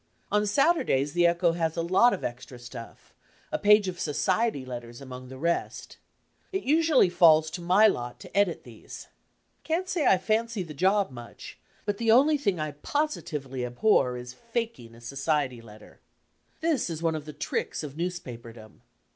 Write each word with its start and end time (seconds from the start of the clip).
On 0.31 0.47
Saturdays 0.47 1.13
the 1.13 1.27
Echo 1.27 1.51
has 1.51 1.77
a 1.77 1.83
lot 1.83 2.11
of 2.11 2.23
extra 2.23 2.57
siuflf, 2.57 3.13
a 3.51 3.59
page 3.59 3.87
of 3.87 3.99
'society 3.99 4.65
leners' 4.65 4.99
among 4.99 5.27
the 5.29 5.37
rest. 5.37 5.97
It 6.51 6.63
usually 6.63 7.07
falls 7.07 7.51
tt> 7.51 7.61
my 7.63 7.85
lot 7.85 8.19
to 8.21 8.35
edit 8.35 8.63
these. 8.63 9.09
Can't 9.63 9.87
say 9.87 10.07
I 10.07 10.17
fancy 10.17 10.63
the 10.63 10.73
job 10.73 11.11
much, 11.11 11.59
but 11.85 11.99
the 11.99 12.09
only 12.09 12.39
thing 12.39 12.59
I 12.59 12.71
positively 12.71 13.63
abhor 13.63 14.17
is 14.17 14.33
'faking' 14.33 14.95
a 14.95 15.01
society 15.01 15.61
lener. 15.61 15.97
This 16.61 16.89
is 16.89 17.03
one 17.03 17.13
of 17.13 17.25
the 17.25 17.31
tricks 17.33 17.83
of 17.83 17.95
newspaperdom. 17.95 18.81